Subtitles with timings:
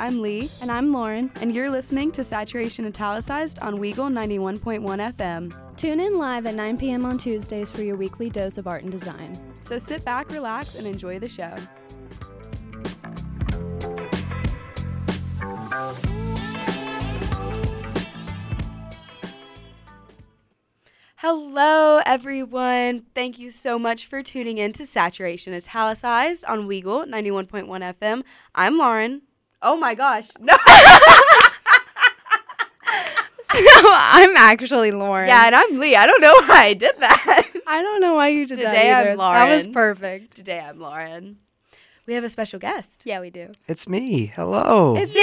[0.00, 0.48] I'm Lee.
[0.62, 1.30] And I'm Lauren.
[1.42, 4.80] And you're listening to Saturation Italicized on Weagle 91.1
[5.14, 5.76] FM.
[5.76, 7.04] Tune in live at 9 p.m.
[7.04, 9.38] on Tuesdays for your weekly dose of art and design.
[9.60, 11.54] So sit back, relax, and enjoy the show.
[21.16, 23.04] Hello, everyone.
[23.14, 28.22] Thank you so much for tuning in to Saturation Italicized on Weagle 91.1 FM.
[28.54, 29.20] I'm Lauren.
[29.62, 30.28] Oh my gosh.
[30.40, 30.56] No.
[33.52, 35.28] so I'm actually Lauren.
[35.28, 35.96] Yeah, and I'm Lee.
[35.96, 37.44] I don't know why I did that.
[37.66, 38.70] I don't know why you did Today that.
[39.02, 39.18] Today I'm.
[39.18, 39.40] Lauren.
[39.40, 40.36] That was perfect.
[40.36, 41.38] Today I'm Lauren.
[42.06, 43.02] We have a special guest.
[43.04, 43.52] Yeah, we do.
[43.68, 44.26] It's me.
[44.34, 44.96] Hello.
[44.96, 45.20] It's Yay!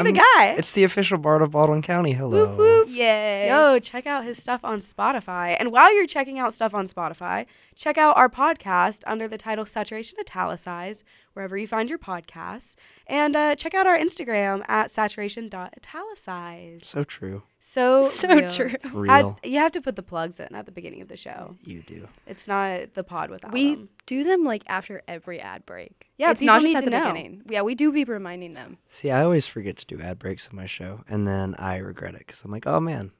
[0.00, 0.54] It's the I'm- guy.
[0.58, 2.12] It's the official Bard of Baldwin County.
[2.14, 2.46] Hello.
[2.48, 2.88] Whoop, whoop.
[2.90, 3.48] Yay.
[3.48, 5.56] Yo, check out his stuff on Spotify.
[5.60, 7.46] And while you're checking out stuff on Spotify,
[7.76, 11.04] check out our podcast under the title Saturation Italicized,
[11.36, 12.74] wherever you find your podcasts.
[13.06, 16.84] And uh, check out our Instagram at saturation.italicized.
[16.84, 17.42] So true.
[17.60, 18.48] So, So real.
[18.48, 18.72] true.
[18.92, 19.38] Real.
[19.42, 21.56] Had- you have to put the plugs in at the beginning of the show.
[21.64, 22.08] you do.
[22.26, 23.88] It's not the pod without them We them.
[24.06, 26.08] do them like after every ad break.
[26.16, 27.12] Yeah, it's not just need at to the know.
[27.12, 27.42] beginning.
[27.48, 28.78] Yeah, we do be reminding them.
[28.88, 32.14] See, I always forget to do ad breaks on my show, and then I regret
[32.14, 33.10] it because I'm like, oh man,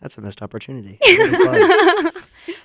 [0.00, 0.98] that's a missed opportunity.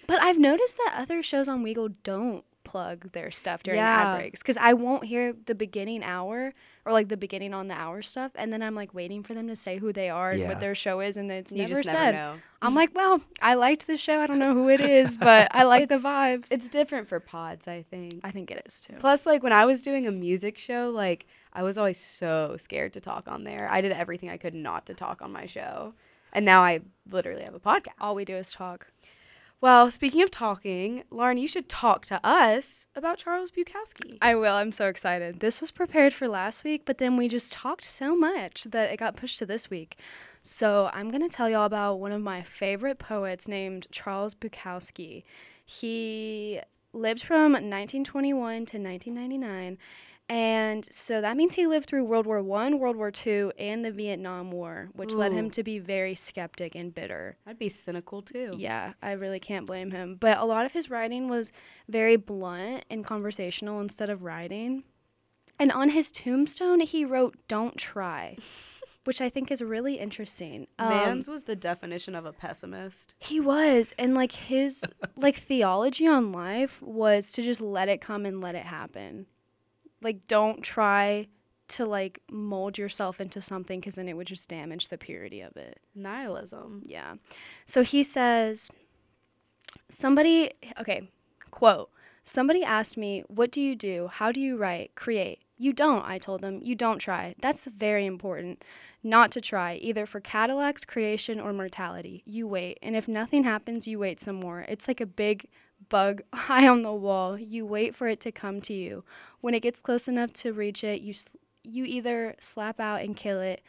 [0.07, 4.13] But I've noticed that other shows on Weagle don't plug their stuff during Yeah.
[4.13, 6.53] ad breaks because I won't hear the beginning hour
[6.85, 9.47] or like the beginning on the hour stuff, and then I'm like waiting for them
[9.47, 10.47] to say who they are and Yeah.
[10.49, 12.11] what their show is, and it's You never just said.
[12.11, 12.35] never know.
[12.61, 14.19] I'm like, well, I liked the show.
[14.21, 16.47] I don't know who it is, but I like the vibes.
[16.51, 18.13] It's different for pods, I think.
[18.23, 18.95] I think it is too.
[18.99, 22.93] Plus, like when I was doing a music show, like I was always so scared
[22.93, 23.67] to talk on there.
[23.71, 25.93] I did everything I could not to talk on my show.
[26.33, 27.93] And now I literally have a podcast.
[27.99, 28.87] All we do is talk.
[29.59, 34.17] Well, speaking of talking, Lauren, you should talk to us about Charles Bukowski.
[34.21, 34.53] I will.
[34.53, 35.39] I'm so excited.
[35.39, 38.97] This was prepared for last week, but then we just talked so much that it
[38.97, 39.97] got pushed to this week.
[40.43, 45.23] So I'm going to tell y'all about one of my favorite poets named Charles Bukowski.
[45.65, 46.61] He
[46.93, 49.77] lived from 1921 to 1999.
[50.29, 53.91] And so that means he lived through World War One, World War Two, and the
[53.91, 57.37] Vietnam War, which led him to be very skeptic and bitter.
[57.45, 58.51] I'd be cynical too.
[58.57, 60.17] Yeah, I really can't blame him.
[60.19, 61.53] But a lot of his writing was
[61.87, 64.83] very blunt and conversational instead of writing.
[65.59, 68.37] And on his tombstone, he wrote, Don't try,
[69.05, 70.67] which I think is really interesting.
[70.77, 73.15] Um, Mans was the definition of a pessimist.
[73.17, 73.93] he was.
[73.97, 74.83] And like his
[75.15, 79.25] like theology on life was to just let it come and let it happen.
[80.01, 81.27] Like, don't try
[81.69, 85.55] to like mold yourself into something because then it would just damage the purity of
[85.57, 85.79] it.
[85.95, 86.83] Nihilism.
[86.85, 87.15] Yeah.
[87.65, 88.69] So he says,
[89.89, 91.09] somebody, okay,
[91.51, 91.89] quote,
[92.23, 94.09] somebody asked me, What do you do?
[94.11, 94.95] How do you write?
[94.95, 95.39] Create.
[95.57, 96.59] You don't, I told them.
[96.61, 97.33] You don't try.
[97.41, 98.63] That's very important.
[99.03, 102.21] Not to try, either for Cadillac's creation or mortality.
[102.25, 102.77] You wait.
[102.83, 104.65] And if nothing happens, you wait some more.
[104.67, 105.47] It's like a big
[105.89, 107.37] bug high on the wall.
[107.37, 109.03] You wait for it to come to you.
[109.41, 111.27] When it gets close enough to reach it, you, s-
[111.63, 113.61] you either slap out and kill it,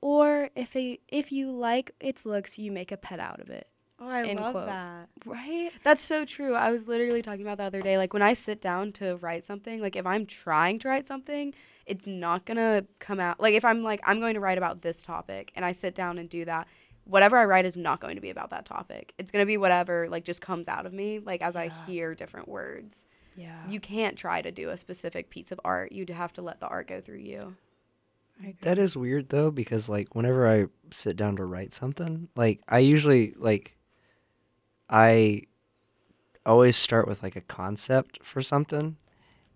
[0.00, 3.66] or if it, if you like its looks, you make a pet out of it.
[4.00, 4.66] Oh, I love quote.
[4.66, 5.08] that.
[5.26, 5.72] Right?
[5.82, 6.54] That's so true.
[6.54, 7.98] I was literally talking about the other day.
[7.98, 11.52] Like when I sit down to write something, like if I'm trying to write something,
[11.84, 13.40] it's not gonna come out.
[13.40, 16.16] Like if I'm like I'm going to write about this topic, and I sit down
[16.18, 16.68] and do that,
[17.08, 19.14] whatever I write is not going to be about that topic.
[19.18, 22.48] It's gonna be whatever like just comes out of me, like as I hear different
[22.48, 23.06] words.
[23.36, 23.56] Yeah.
[23.68, 25.92] You can't try to do a specific piece of art.
[25.92, 27.56] You'd have to let the art go through you.
[28.62, 32.78] That is weird though, because like whenever I sit down to write something, like I
[32.78, 33.76] usually like
[34.88, 35.42] I
[36.44, 38.96] always start with like a concept for something.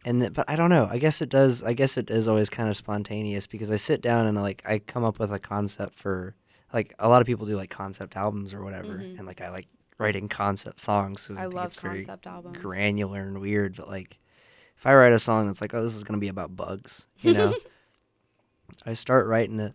[0.04, 0.88] And th- but I don't know.
[0.90, 4.00] I guess it does I guess it is always kind of spontaneous because I sit
[4.00, 6.34] down and like I come up with a concept for
[6.72, 9.18] like a lot of people do like concept albums or whatever Mhm.
[9.18, 9.66] and like I like
[9.98, 12.58] writing concept songs 'cause I think love concept albums.
[12.58, 14.18] granular and weird, but like
[14.76, 17.34] if I write a song that's like, oh, this is gonna be about bugs, you
[17.34, 17.54] know,
[18.86, 19.74] I start writing it,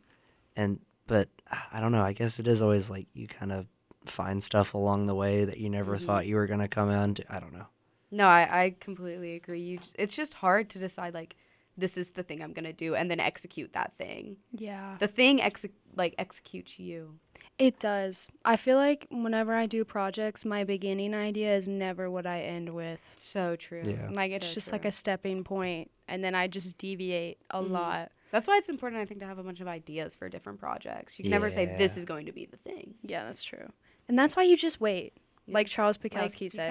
[0.55, 2.01] and but ah, I don't know.
[2.03, 3.67] I guess it is always like you kind of
[4.05, 6.01] find stuff along the way that you never Mhm.
[6.05, 7.33] thought you were gonna come on to.
[7.33, 7.67] I don't know.
[8.09, 9.59] No, I, I completely agree.
[9.59, 11.35] You, it's just hard to decide like
[11.77, 14.37] this is the thing I'm gonna do and then execute that thing.
[14.51, 14.95] Yeah.
[14.99, 17.19] The thing exe- like executes you.
[17.59, 18.27] It does.
[18.45, 22.69] I feel like whenever I do projects, my beginning idea is never what I end
[22.73, 22.99] with.
[23.15, 23.83] So true.
[23.85, 24.09] Yeah.
[24.11, 24.75] Like it's So just true.
[24.75, 27.71] like a stepping point, and then I just deviate a Mhm.
[27.71, 28.11] lot.
[28.29, 31.17] That's why it's important, I think, to have a bunch of ideas for different projects.
[31.17, 32.95] You can never say this is going to be the thing.
[33.01, 33.71] Yeah, that's true.
[34.09, 35.13] And that's why you just wait.
[35.47, 35.53] Yeah.
[35.53, 36.21] Like Charles Like said.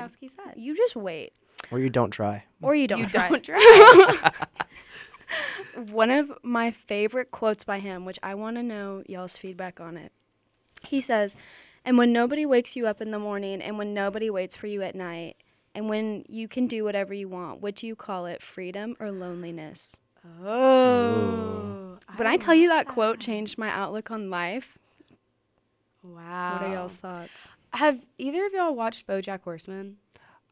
[0.02, 0.54] Bukowski said.
[0.56, 1.32] You just wait.
[1.70, 2.44] Or you don't try.
[2.60, 3.28] Or you don't you try.
[3.30, 3.42] don't
[4.22, 4.32] try.
[5.76, 9.96] one of my favorite quotes by him, which I want to know y'all's feedback on
[9.96, 10.12] it.
[10.82, 11.34] He says,
[11.84, 14.82] And when nobody wakes you up in the morning, and when nobody waits for you
[14.82, 15.36] at night,
[15.74, 19.10] and when you can do whatever you want, what do you call it, freedom or
[19.10, 19.96] loneliness?
[20.44, 21.98] Oh.
[22.16, 24.78] When I tell you that quote changed my outlook on life,
[26.02, 26.52] Wow.
[26.54, 27.52] what are y'all's thoughts?
[27.72, 29.96] Have either of y'all watched BoJack Horseman?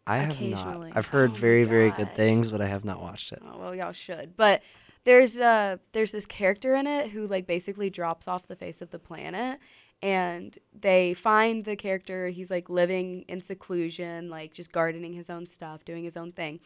[0.07, 0.95] I have not.
[0.95, 3.41] I've heard Oh my very, very good things, but I have not watched it.
[3.43, 4.37] Oh well, y'all should.
[4.37, 4.63] But
[5.05, 8.91] there's uh there's this character in it who like basically drops off the face of
[8.91, 9.59] the planet,
[10.03, 12.29] and they find the character.
[12.29, 16.61] He's like living in seclusion, like just gardening his own stuff, doing his own thing,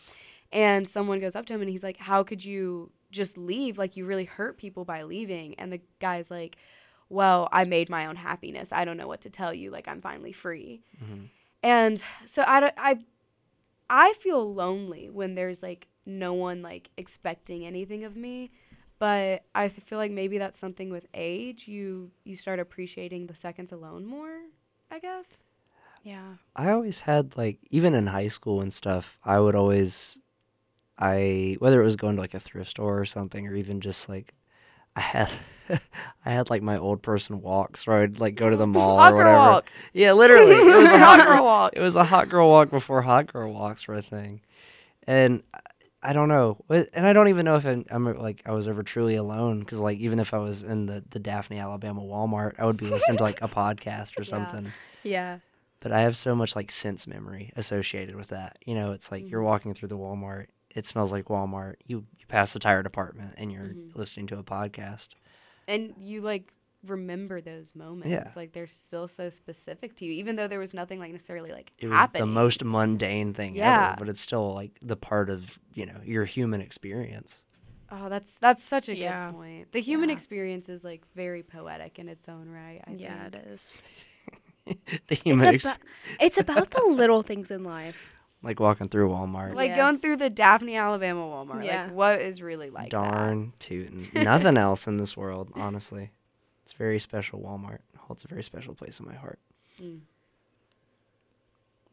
[0.52, 3.78] and someone goes up to him and he's like, "How could you just leave?
[3.78, 6.56] Like you really hurt people by leaving." And the guy's like,
[7.08, 8.72] "Well, I made my own happiness.
[8.72, 9.70] I don't know what to tell you.
[9.70, 10.82] Like I'm finally free."
[11.62, 12.98] And so I, don't- I
[13.90, 18.50] I feel lonely when there's like no one like expecting anything of me.
[18.98, 21.68] But I feel like maybe that's something with age.
[21.68, 24.40] You you start appreciating the seconds alone more,
[24.90, 25.44] I guess.
[26.02, 26.34] Yeah.
[26.56, 30.18] I always had like even in high school and stuff, I would always
[30.98, 34.08] I whether it was going to like a thrift store or something or even just
[34.08, 34.34] like
[34.96, 35.30] I had
[36.24, 39.12] I had like my old person walks where I'd like go to the mall Hot
[39.12, 39.38] or girl whatever.
[39.52, 39.70] walk.
[39.92, 40.56] Yeah, literally.
[40.56, 41.72] It was a Hot hot girl walk.
[41.76, 44.40] It was a hot girl walk before hot girl walks were a thing.
[45.06, 45.42] And
[46.02, 46.64] I- don't know.
[46.68, 49.80] And I don't even know if I'm, I'm like I was ever truly alone because
[49.80, 53.18] like even if I was in the the Daphne, Alabama Walmart, I would be listening
[53.18, 54.28] to like a podcast or Yeah.
[54.28, 54.72] something
[55.02, 55.38] Yeah.
[55.80, 58.58] but I have so much like sense memory associated with that.
[58.64, 59.48] You know, it's like you're mm-hmm.
[59.48, 61.74] walking through the Walmart, it smells like Walmart.
[61.86, 63.98] You you pass the tire department and you're mm-hmm.
[63.98, 65.10] listening to a podcast.
[65.66, 66.52] And you like
[66.86, 68.08] remember those moments.
[68.08, 68.30] Yeah.
[68.36, 71.72] Like they're still so specific to you, even though there was nothing like necessarily like
[71.78, 72.20] It was happening.
[72.22, 73.88] the most mundane thing Yeah.
[73.88, 77.42] ever, but it's still like the part of, you know, your human experience.
[77.90, 79.30] Oh, that's that's such a Yeah.
[79.30, 79.72] good point.
[79.72, 80.14] The human Yeah.
[80.14, 82.80] experience is like very poetic in its own right.
[82.86, 83.34] I yeah, think.
[83.44, 83.78] it is.
[85.08, 85.84] the human It's, ex- aba-
[86.20, 88.12] it's about the little things in life.
[88.42, 89.54] like walking through Walmart.
[89.54, 89.76] Like Yeah.
[89.78, 91.64] going through the Daphne, Alabama Walmart.
[91.64, 91.84] Yeah.
[91.84, 93.02] Like what is really like that?
[93.02, 94.10] Darn tootin'.
[94.14, 96.12] Nothing else in this world, honestly.
[96.68, 97.78] It's very special Walmart.
[97.96, 99.38] Holds a very special place in my heart.
[99.82, 100.00] Mm.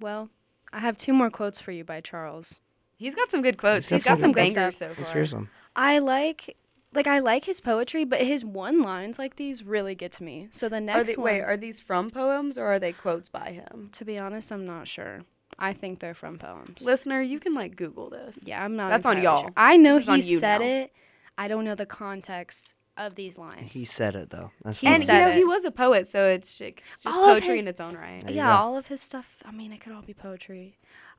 [0.01, 0.29] Well,
[0.73, 2.59] I have two more quotes for you by Charles.
[2.97, 3.87] He's got some good quotes.
[3.87, 4.91] He's He's got got some some good bangers stuff.
[4.95, 5.49] so Let's hear some.
[5.77, 6.57] I like
[6.93, 10.49] like I like his poetry, but his one lines like these really get to me.
[10.51, 13.29] So the Are next they, one, wait, are these from poems or are they quotes
[13.29, 13.91] by him?
[13.93, 15.21] to be honest, I'm not sure.
[15.57, 16.81] I think they're from poems.
[16.81, 18.39] Listener, you can like Google this.
[18.45, 18.89] Yeah, I'm not.
[18.89, 19.43] That's on entirely y'all.
[19.45, 19.53] sure.
[19.55, 20.67] I know This he said now.
[20.67, 20.91] it.
[21.37, 23.73] I don't know the context of these lines.
[23.73, 24.51] He said it though.
[24.63, 24.93] That's He fine.
[24.95, 27.65] And you said know, he was a poet, so it's, it's just All poetry his-
[27.65, 28.23] in its own right.
[28.29, 28.61] Yeah, go.
[28.61, 29.37] all of his stuff.
[29.45, 30.77] I mean, it could all be poetry.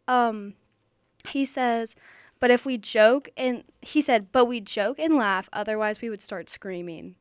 [0.09, 0.55] Um,
[1.29, 1.95] he says,
[2.41, 6.23] but if we joke and he said, but we joke and laugh, otherwise we would
[6.23, 7.17] start screaming.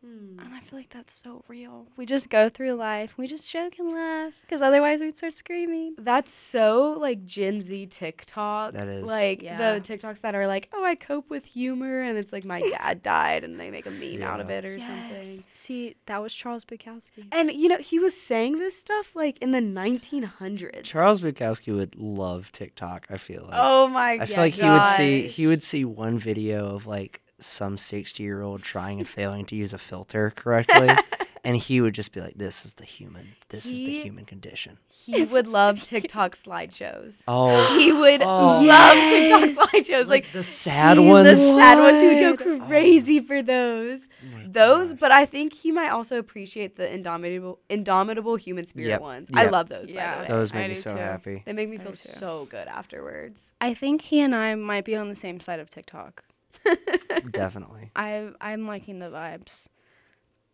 [0.00, 0.38] Hmm.
[0.38, 1.88] And I feel like that's so real.
[1.96, 5.96] We just go through life, we just joke and laugh, because otherwise we'd start screaming.
[5.98, 8.74] That's so like Gen Z TikTok.
[8.74, 9.06] That is.
[9.06, 9.56] like Yeah.
[9.74, 13.02] the TikToks that are like, oh, I cope with humor, and it's like my dad
[13.14, 15.42] died, and they make a meme out of it or something.
[15.52, 17.26] See, that was Charles Bukowski.
[17.32, 20.84] And you know, he was saying this stuff like in the 1900s.
[20.84, 23.06] Charles Bukowski would love TikTok.
[23.10, 23.54] I feel like.
[23.54, 24.22] oh my God.
[24.22, 24.28] I god!
[24.28, 28.42] feel like he would see he would see one video of like some sixty year
[28.42, 30.88] old trying and failing to use a filter correctly,
[31.44, 33.28] and he would just be like, "This is the human.
[33.50, 37.22] This is the human condition." He would love TikTok slideshows.
[37.28, 38.26] Oh, He would Oh.
[38.26, 39.56] love Yes.
[39.56, 40.08] TikTok slideshows.
[40.08, 41.40] Like, the sad he the ones.
[41.54, 42.38] sad ones, he would would.
[42.44, 44.00] go oh crazy for those.
[44.22, 45.00] Oh Those, gosh.
[45.00, 49.00] but I think he might also appreciate the indomitable, indomitable human spirit Yep.
[49.00, 49.28] ones.
[49.32, 49.90] I love those.
[49.90, 50.16] Yeah.
[50.18, 50.38] by the way.
[50.38, 50.96] those I make me so too.
[50.98, 51.42] happy.
[51.46, 53.52] They make me I feel so good afterwards.
[53.62, 56.22] I think he and I might be on the same side of TikTok.
[57.30, 57.90] Definitely.
[57.96, 59.68] I I'm liking the vibes.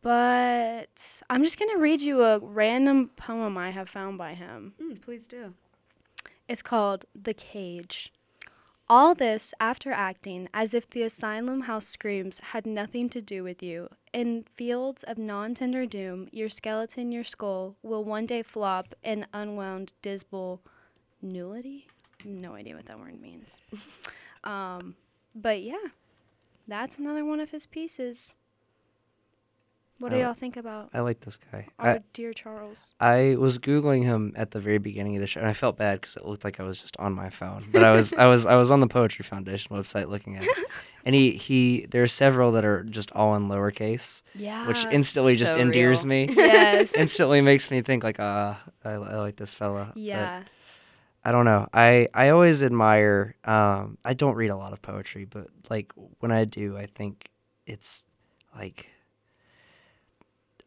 [0.02, 4.74] But I'm just gonna read you a random poem I have found by him.
[4.80, 5.54] Mm, please do.
[6.46, 8.12] It's called The Cage.
[8.86, 13.62] All this after acting as if the asylum house screams had nothing to do with
[13.62, 13.88] you.
[14.12, 19.26] In fields of non tender doom, your skeleton, your skull, will one day flop in
[19.32, 20.60] unwound, dismal
[21.22, 21.86] nullity?
[22.26, 23.62] No idea what that word means.
[24.44, 24.96] um,
[25.34, 25.88] but yeah,
[26.66, 28.34] that's another one of his pieces.
[30.00, 31.68] What do I- y'all think about I like this guy.
[31.78, 32.94] our I, dear Charles?
[32.98, 36.00] I was googling him at the very beginning of the show, and I felt bad
[36.00, 37.64] because it looked like I was just on my phone.
[37.70, 40.50] But I was, I was, I was on the Poetry Foundation website looking at it,
[41.04, 44.66] and he, he, there are several that are just all in lowercase, Yeah.
[44.66, 46.08] which instantly just endears real.
[46.26, 46.28] me.
[46.36, 46.94] yes.
[46.98, 49.92] instantly makes me think like, ah, I, I like this fella.
[49.94, 50.42] But yeah.
[51.24, 51.66] I don't know.
[51.72, 53.36] I I always admire.
[53.44, 57.30] Um, I don't read a lot of poetry, but like when I do, I think
[57.66, 58.04] it's
[58.56, 58.90] like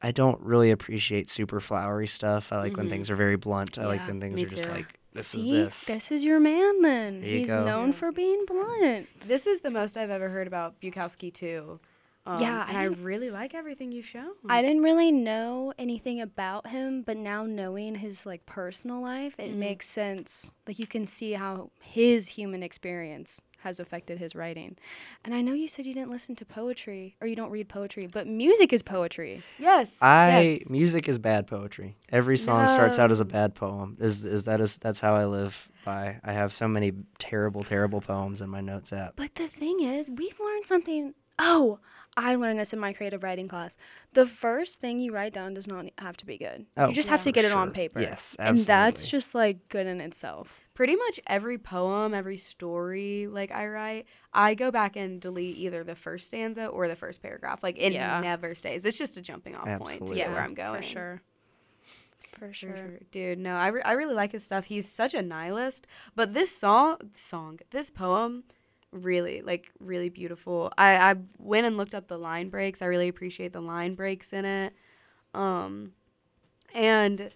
[0.01, 2.51] I don't really appreciate super flowery stuff.
[2.53, 2.89] I like when Mhm.
[2.89, 3.77] things are very blunt.
[3.77, 6.11] I like when things me are just like this See, is this.
[6.11, 7.23] is your man then.
[7.23, 7.63] You He's go.
[7.65, 7.93] known Yeah.
[7.93, 9.07] for being blunt.
[9.27, 11.79] This is the most I've ever heard about Bukowski too.
[12.27, 14.31] Um, Yeah, I and I, didn't- really like everything you've shown.
[14.49, 19.51] I didn't really know anything about him, but now knowing his like personal life, it
[19.51, 19.55] Mhm.
[19.57, 20.51] makes sense.
[20.67, 24.77] Like you can see how his human experience has affected his writing.
[25.25, 28.07] And I know you said you didn't listen to poetry or you don't read poetry,
[28.07, 29.41] but music is poetry.
[29.57, 29.97] yes.
[30.01, 30.69] I yes.
[30.69, 31.97] music is bad poetry.
[32.09, 33.97] Every song starts out as a bad poem.
[33.99, 36.19] Is is that is that's how I live by.
[36.23, 39.13] I have so many terrible terrible poems in my notes app.
[39.15, 41.13] But the thing is, we've learned something.
[41.39, 41.79] Oh,
[42.17, 43.77] I learned this in my creative writing class.
[44.13, 46.65] The first thing you write down does not have to be good.
[46.75, 48.01] Oh, you just have to get it on paper.
[48.01, 48.59] Yes, absolutely.
[48.61, 50.59] And that's just like good in itself.
[50.73, 55.83] Pretty much every poem, every story like I write, I go back and delete either
[55.83, 57.61] the first stanza or the first paragraph.
[57.61, 58.19] Like it Yeah.
[58.19, 58.83] never stays.
[58.85, 60.15] It's just a jumping off point to Absolutely.
[60.17, 60.81] get where I'm going.
[60.81, 61.21] For sure.
[62.33, 62.75] For For sure.
[62.77, 62.99] sure.
[63.11, 64.65] Dude, no, I, re- I really like his stuff.
[64.65, 65.87] He's such a nihilist.
[66.15, 68.43] But this song, song, this poem,
[68.97, 70.71] really, like, really beautiful.
[70.77, 72.81] I, I went and looked up the line breaks.
[72.81, 74.73] I really appreciate the line breaks in it.
[75.33, 75.93] Um,
[76.73, 77.31] and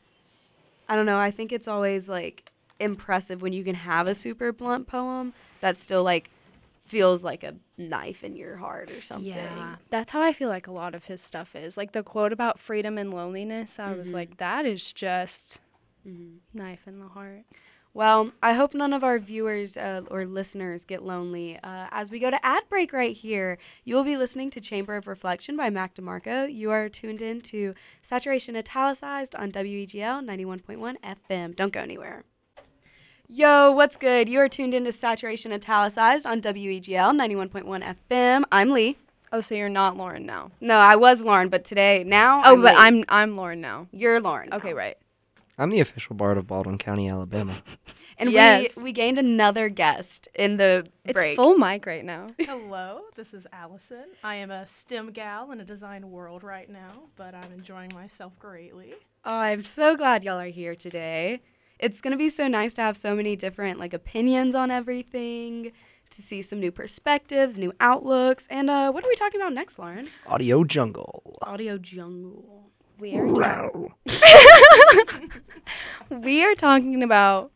[0.89, 4.51] I don't know, I think it's always, like, impressive when you can have a super
[4.51, 6.29] blunt poem that still, like,
[6.81, 9.27] feels like a knife in your heart or something.
[9.31, 11.77] Yeah, that's how I feel like a lot of his stuff is.
[11.77, 14.13] Like the quote about freedom and loneliness, I was Mhm.
[14.13, 15.61] like, that is just
[16.05, 16.39] Mhm.
[16.53, 17.43] knife in the heart.
[17.93, 21.57] Well, I hope none of our viewers uh, or listeners get lonely.
[21.61, 24.95] Uh, as we go to ad break right here, you will be listening to Chamber
[24.95, 26.53] of Reflection by Mac DeMarco.
[26.53, 31.55] You are tuned in to Saturation Italicized on WEGL 91.1 FM.
[31.55, 32.23] Don't go anywhere.
[33.27, 34.29] Yo, what's good?
[34.29, 38.43] You are tuned in to Saturation Italicized on WEGL 91.1 FM.
[38.53, 38.97] I'm Lee.
[39.33, 40.51] Oh, so you're not Lauren now?
[40.61, 42.41] No, I was Lauren, but today, now.
[42.45, 42.81] Oh, but Lee.
[42.81, 43.87] I'm I'm Lauren now.
[43.91, 44.53] You're Lauren.
[44.53, 44.75] Okay, now.
[44.77, 44.97] right.
[45.61, 47.53] I'm the official bard of Baldwin County, Alabama.
[48.17, 48.77] And Yes.
[48.77, 51.35] we, we gained another guest in the It's break.
[51.35, 52.27] full mic right now.
[52.39, 54.05] Hello, this is Allison.
[54.23, 58.37] I am a STEM gal in a design world right now, but I'm enjoying myself
[58.37, 58.93] greatly.
[59.25, 61.41] Oh, I'm so glad y'all are here today.
[61.79, 65.71] It's gonna be so nice to have so many different like opinions on everything,
[66.11, 69.79] to see some new perspectives, new outlooks, and uh, what are we talking about next,
[69.79, 70.09] Lauren?
[70.27, 71.37] Audio jungle.
[71.41, 72.70] Audio jungle.
[73.01, 73.69] We are ta-
[76.11, 77.51] we are talking about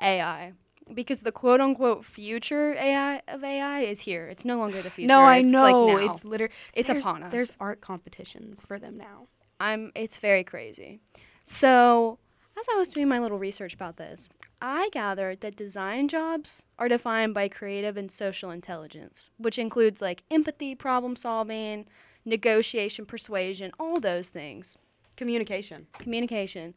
[0.00, 0.52] AI
[0.94, 4.28] because the quote unquote future AI of AI is here.
[4.28, 5.08] It's no longer the future.
[5.08, 5.86] no, I it's know.
[5.86, 6.12] Like now.
[6.12, 7.32] it's literally It's there's, upon us.
[7.32, 9.26] There's art competitions for them now.
[9.58, 11.00] I'm it's very crazy.
[11.42, 12.20] So,
[12.56, 14.28] as I was doing my little research about this,
[14.62, 20.22] I gathered that design jobs are defined by creative and social intelligence, which includes like
[20.30, 21.86] empathy, problem solving,
[22.24, 24.76] negotiation, persuasion, all those things,
[25.16, 25.86] Communication.
[25.98, 26.74] communication.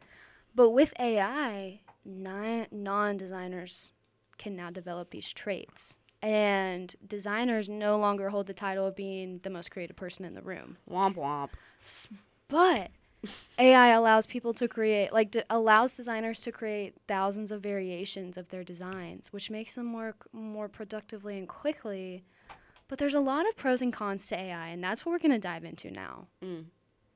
[0.55, 3.93] But with AI, non designers
[4.37, 5.97] can now develop these traits.
[6.21, 10.41] And designers no longer hold the title of being the most creative person in the
[10.41, 10.77] room.
[10.89, 11.49] Womp womp.
[12.47, 12.91] But
[13.59, 18.49] AI allows people to create, like, d- allows designers to create thousands of variations of
[18.49, 22.23] their designs, which makes them work more productively and quickly.
[22.87, 25.31] But there's a lot of pros and cons to AI, and that's what we're going
[25.31, 26.27] to dive into now.
[26.43, 26.65] Mm.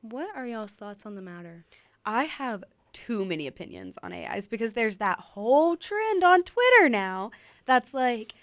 [0.01, 1.65] What are y'all's thoughts on the matter?
[2.05, 7.29] I have too many opinions on AIs because there's that whole trend on Twitter now
[7.65, 8.33] that's like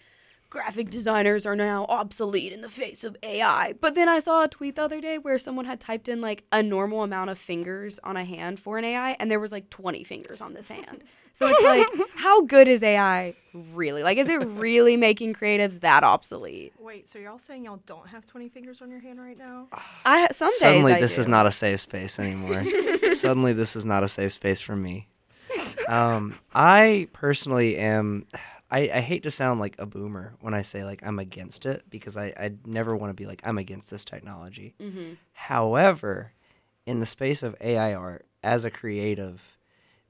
[0.50, 3.74] graphic designers are now obsolete in the face of AI.
[3.80, 6.44] But then I saw a tweet the other day where someone had typed in like
[6.50, 9.68] a normal amount of fingers on a hand for an AI and there was like
[9.70, 11.04] 20 fingers on this hand.
[11.34, 11.86] So it's like
[12.16, 14.02] how good is AI really?
[14.02, 16.72] Like is it really making creatives that obsolete?
[16.78, 19.68] Wait, so y'all saying y'all don't have 20 fingers on your hand right now?
[20.04, 22.64] I some days Suddenly, I this is not a safe space anymore.
[23.14, 25.08] Suddenly, this is not a safe space for me.
[25.86, 28.26] Um, I personally am.
[28.70, 31.84] I, I hate to sound like a boomer when I say like I'm against it
[31.88, 34.74] because I I never want to be like I'm against this technology.
[34.80, 35.16] Mhm.
[35.32, 36.32] However,
[36.84, 39.40] in the space of AI art, as a creative,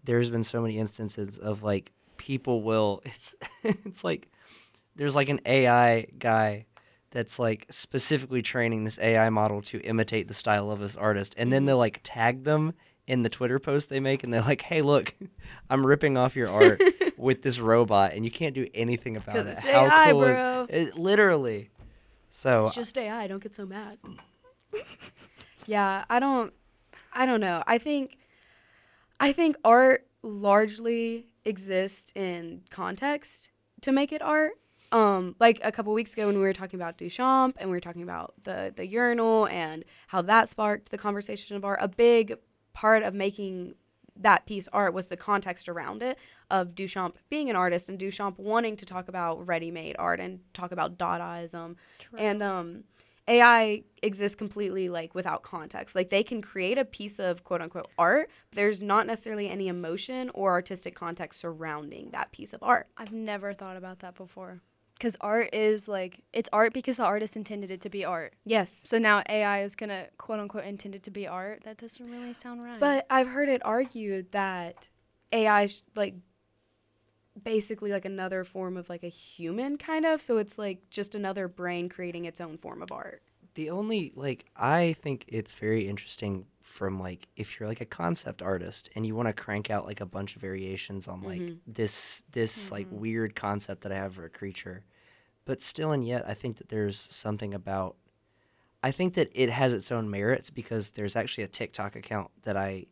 [0.02, 4.28] there's been so many instances of like people will it's it's like
[4.96, 6.66] there's like an AI guy
[7.10, 11.52] that's like specifically training this AI model to imitate the style of this artist, and
[11.52, 12.74] then they'll like tag them
[13.06, 15.14] in the Twitter post they make, and they're like, "Hey, look,
[15.70, 16.82] I'm ripping off your art
[17.18, 19.46] with this robot, and you can't do anything about it.
[19.46, 21.70] it's AI, is bro." it?" Literally.
[22.30, 23.26] So It's just AI.
[23.26, 23.98] Don't get so mad.
[25.66, 26.52] yeah, I don't.
[27.12, 27.62] I don't know.
[27.66, 28.18] I think.
[29.20, 34.52] I think art largely exists in context to make it art.
[34.90, 37.80] Um, like a couple weeks ago when we were talking about Duchamp and we were
[37.80, 41.78] talking about the the urinal and how that sparked the conversation of art.
[41.82, 42.36] A big
[42.72, 43.74] part of making
[44.20, 46.18] that piece art was the context around it
[46.50, 50.72] of Duchamp being an artist and Duchamp wanting to talk about ready-made art and talk
[50.72, 51.76] about Dadaism
[52.16, 52.84] and um,
[53.28, 55.94] AI exists completely like without context.
[55.94, 60.30] Like they can create a piece of quote unquote art, there's not necessarily any emotion
[60.34, 62.88] or artistic context surrounding that piece of art.
[62.96, 64.62] I've never thought about that before.
[64.98, 68.34] Because art is like, it's art because the artist intended it to be art.
[68.44, 68.72] Yes.
[68.72, 71.62] So now AI is going to quote unquote intended to be art.
[71.64, 72.80] That doesn't really sound right.
[72.80, 74.88] But I've heard it argued that
[75.32, 76.14] AI is like
[77.42, 81.46] basically like another form of like a human kind of, so it's like just another
[81.46, 83.22] brain creating its own form of art.
[83.54, 88.42] The only like I think it's very interesting from like if you're like a concept
[88.42, 91.56] artist and you want to crank out like a bunch of variations on like mm-hmm.
[91.66, 93.00] this this like mm-hmm.
[93.00, 94.84] weird concept that I have for a creature,
[95.44, 97.96] but still and yet I think that there's something about
[98.82, 102.56] I think that it has its own merits because there's actually a TikTok account that
[102.56, 102.84] I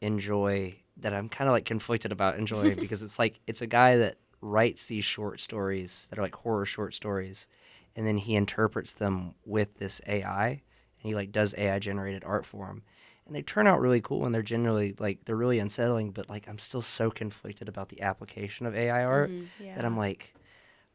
[0.00, 3.96] enjoy that I'm kind of like conflicted about enjoying because it's like it's a guy
[3.96, 7.48] that writes these short stories that are like horror short stories
[7.96, 10.62] and then he interprets them with this AI
[11.04, 12.82] and he like does AI generated art for him
[13.26, 16.48] and they turn out really cool and they're generally like they're really unsettling but like
[16.48, 19.30] I'm still so conflicted about the application of AI art
[19.60, 19.76] yeah.
[19.76, 20.34] that I'm like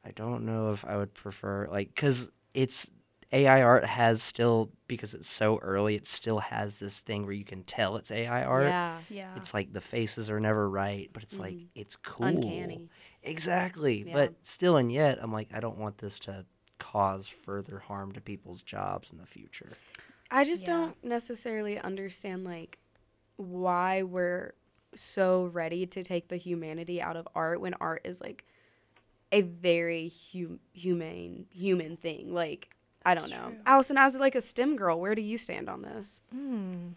[0.03, 2.89] I don't know if I would prefer like cuz it's
[3.31, 7.45] AI art has still because it's so early it still has this thing where you
[7.45, 8.99] can tell it's AI art Yeah.
[9.09, 9.35] yeah.
[9.35, 11.65] it's like the faces are never right, but it's like mm-hmm.
[11.75, 12.25] it's cool.
[12.25, 12.89] Uncanny.
[13.21, 14.05] Exactly.
[14.07, 14.13] Yeah.
[14.13, 16.45] But still and yet I'm like I don't want this to
[16.79, 19.73] cause further harm to people's jobs in the future.
[20.31, 20.67] I just Yeah.
[20.73, 22.79] don't necessarily understand like
[23.37, 24.53] why we're
[24.95, 28.43] so ready to take the humanity out of art when art is like
[29.31, 32.33] a very hum- humane human thing.
[32.33, 32.69] Like
[33.05, 33.49] I don't know.
[33.49, 33.57] true.
[33.65, 36.21] Allison, as like a STEM girl, where do you stand on this?
[36.31, 36.89] Hmm.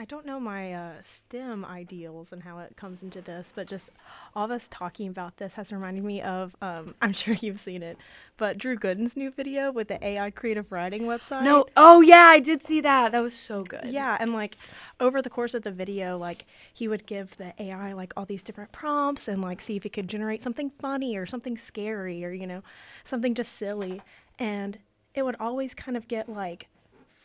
[0.00, 3.90] I don't know my uh, STEM ideals and how it comes into this, but just
[4.32, 7.82] all of us talking about this has reminded me of, um, I'm sure you've seen
[7.82, 7.98] it,
[8.36, 11.42] but Drew Gooden's new video with the AI creative writing website.
[11.42, 11.66] No.
[11.76, 13.10] Oh yeah, I did see that.
[13.10, 13.86] That was so good.
[13.86, 14.56] Yeah, and like
[15.00, 18.44] over the course of the video, like he would give the AI like all these
[18.44, 22.30] different prompts and like see if it could generate something funny or something scary or
[22.30, 22.62] you know,
[23.02, 24.00] something just silly.
[24.38, 24.78] And
[25.12, 26.68] it would always kind of get like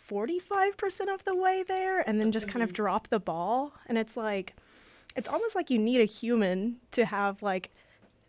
[0.10, 2.76] 45% of the way there and then just kind of mm-hmm.
[2.76, 3.74] drop the ball.
[3.88, 4.56] And it's like
[5.16, 7.72] it's almost like you need a human to have like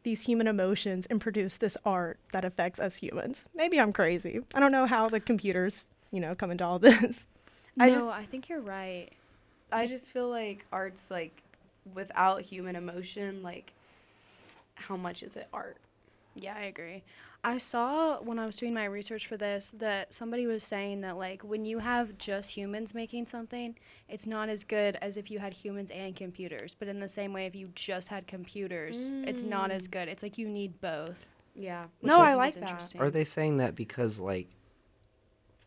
[0.02, 3.46] these human emotions and produce this art that affects us humans.
[3.54, 4.40] Maybe I'm crazy.
[4.54, 7.26] I don't know how the computers, you know, come into all this.
[7.78, 9.10] I no, just- I think you're right.
[9.72, 11.42] I just feel like art's like
[11.94, 13.72] without human emotion, like
[14.74, 15.78] how much is it art?
[16.34, 17.02] Yeah, I agree.
[17.44, 21.18] I saw when I was doing my research for this that somebody was saying that
[21.18, 23.76] like when you have just humans making something,
[24.08, 26.74] it's not as good as if you had humans and computers.
[26.74, 30.08] But in the same way, if you just had computers, it's not as good.
[30.08, 31.26] It's like you need both.
[31.54, 31.84] Yeah.
[32.00, 32.94] which no, I think like that.
[32.98, 34.48] Are they saying that because like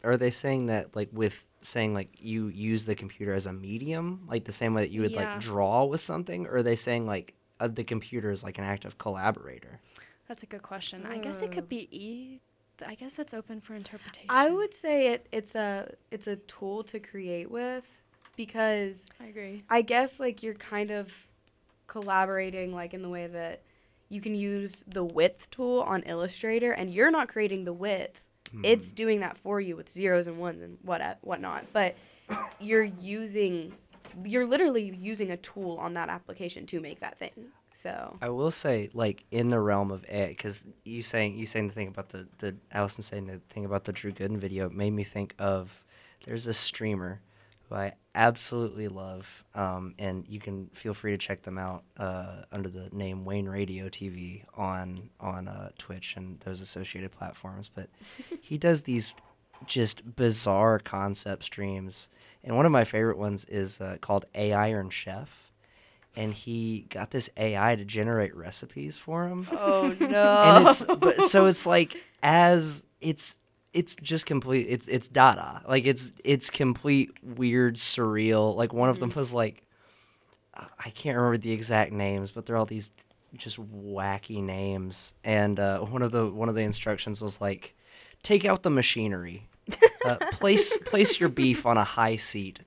[0.04, 4.26] are they saying that like with saying like you use the computer as a medium,
[4.28, 5.34] like the same way that you would Yeah.
[5.36, 8.64] like draw with something, or are they saying like uh, the computer is like an
[8.64, 9.80] active collaborator?
[10.28, 11.06] That's a good question.
[11.06, 12.42] I guess it could be e.
[12.86, 14.30] I guess that's open for interpretation.
[14.30, 17.86] I would say it it's a it's a tool to create with
[18.36, 19.64] because I agree.
[19.70, 21.28] I guess like you're kind of
[21.88, 23.64] collaborating like in the way that
[24.10, 28.22] you can use the width tool on Illustrator and you're not creating the width.
[28.54, 28.62] Mm.
[28.64, 31.66] It's doing that for you with zeros and ones and what whatnot.
[31.74, 31.96] But
[32.60, 33.74] you're using
[34.26, 37.32] you're literally using a tool on that application to make that thing.
[37.78, 41.68] So I will say, like in the realm of it, because you saying you saying
[41.68, 44.94] the thing about the the Allison saying the thing about the Drew Gooden video made
[44.94, 45.86] me think of
[46.26, 47.22] there's a streamer
[47.70, 52.46] who I absolutely love, um, and you can feel free to check them out uh,
[52.52, 57.70] under the name Wayne Radio TV on on uh, Twitch and those associated platforms.
[57.72, 57.90] But
[58.42, 59.14] he does these
[59.68, 62.10] just bizarre concept streams,
[62.44, 65.47] and one of my favorite ones is uh, called A Iron Chef
[66.18, 69.48] and he got this AI to generate recipes for him.
[69.52, 70.66] Oh and no.
[70.68, 73.38] it's but so it's like as it's
[73.72, 75.62] it's just complete it's it's dada.
[75.68, 78.56] Like it's it's complete weird surreal.
[78.56, 79.64] Like one of them was like
[80.56, 82.90] uh, I can't remember the exact names, but they're all these
[83.36, 85.14] just wacky names.
[85.24, 87.76] And uh, one of the one of the instructions was like
[88.24, 89.48] take out the machinery.
[90.04, 92.62] Uh, place place your beef on a high seat.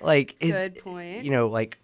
[0.00, 1.24] Like it, Good point.
[1.24, 1.78] you know, like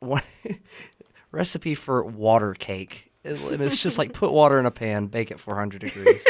[0.00, 0.22] one,
[1.30, 5.38] recipe for water cake, and it's just like put water in a pan, bake at
[5.38, 6.24] 400 degrees.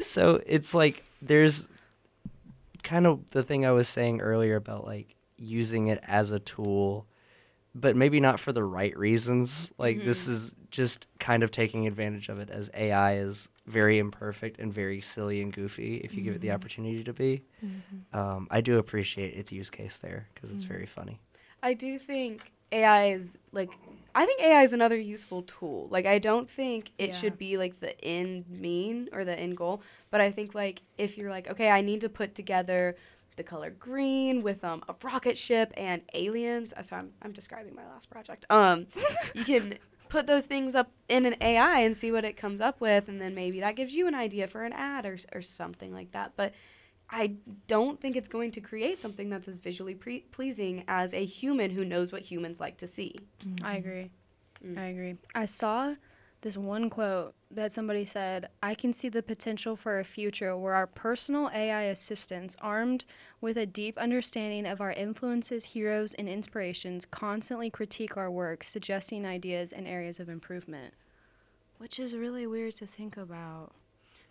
[0.06, 1.66] so it's like there's
[2.82, 7.06] kind of the thing I was saying earlier about like using it as a tool,
[7.74, 9.72] but maybe not for the right reasons.
[9.78, 10.32] Like this mm-hmm.
[10.32, 15.00] is just kind of taking advantage of it as AI is very imperfect and very
[15.00, 16.54] silly and goofy if you give it the mm-hmm.
[16.54, 17.42] opportunity to be.
[17.64, 18.18] Mm-hmm.
[18.18, 21.20] Um, I do appreciate its use case there because it's very funny.
[21.62, 23.70] I do think AI is like
[24.14, 25.88] I think AI is another useful tool.
[25.90, 27.16] Like I don't think it Yeah.
[27.16, 31.16] should be like the end mean or the end goal, but I think like if
[31.16, 32.96] you're like, okay, I need to put together
[33.36, 36.72] the color green with um a rocket ship and aliens.
[36.76, 38.46] uh, So I'm I'm describing my last project.
[38.50, 38.86] Um
[39.34, 39.78] you can
[40.08, 43.20] put those things up in an AI and see what it comes up with and
[43.20, 46.32] then maybe that gives you an idea for an ad or or something like that.
[46.36, 46.52] But
[47.12, 47.34] I
[47.66, 51.72] don't think it's going to create something that's as visually pre- pleasing as a human
[51.72, 53.16] who knows what humans like to see.
[53.62, 54.10] I agree.
[54.64, 54.78] Mm.
[54.78, 55.16] I agree.
[55.34, 55.94] I saw
[56.42, 60.74] this one quote that somebody said, I can see the potential for a future where
[60.74, 63.04] our personal AI assistants, armed
[63.40, 69.26] with a deep understanding of our influences, heroes, and inspirations, constantly critique our work, suggesting
[69.26, 70.94] ideas and areas of improvement.
[71.78, 73.72] Which is really weird to think about.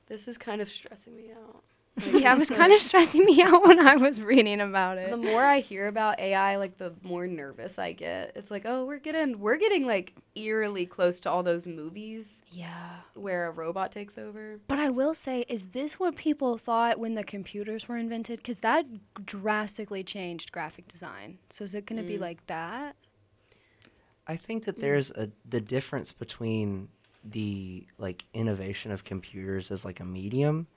[0.08, 1.64] This is kind of stressing me out.
[2.08, 5.10] Yeah, it was kind of stressing me out when I was reading about it.
[5.12, 8.34] The more I hear about AI, like the more nervous I get.
[8.36, 12.98] It's like, oh, we're getting we're getting like eerily close to all those movies Yeah.
[13.14, 14.60] where a robot takes over.
[14.68, 18.38] But I will say, is this what people thought when the computers were invented?
[18.40, 18.86] Because that
[19.26, 21.40] drastically changed graphic design.
[21.50, 22.22] So is it going to be Mm.
[22.22, 22.96] like that?
[24.28, 26.90] I think that there's a the difference between
[27.24, 30.68] the like innovation of computers as like a medium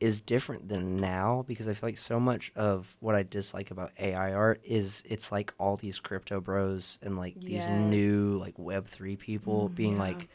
[0.00, 3.92] is different than now because I feel like so much of what I dislike about
[3.98, 8.86] AI art is it's like all these crypto bros and like these new like web
[8.86, 9.74] 3 people mm-hmm.
[9.74, 10.00] being yeah.
[10.02, 10.28] like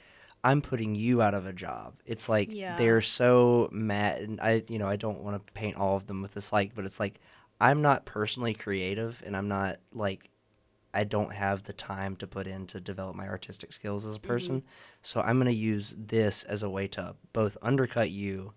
[0.43, 1.95] I'm putting you out of a job.
[2.05, 2.77] It's like Yeah.
[2.77, 6.21] they're so mad and I you know I don't want to paint all of them
[6.21, 7.19] with this like but it's like
[7.59, 10.29] I'm not personally creative and I'm not like
[10.93, 14.19] I don't have the time to put in to develop my artistic skills as a
[14.19, 14.27] mm-hmm.
[14.27, 14.63] person.
[15.01, 18.53] So I'm going to use this as a way to both undercut you